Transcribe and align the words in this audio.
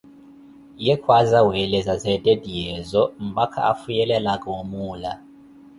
Ye 0.85 0.95
kwaaza 1.01 1.39
weeleza 1.47 1.93
zeettehyeezo 2.03 3.01
mpakha 3.27 3.61
afiyelelaka 3.71 4.47
omuula. 4.59 5.11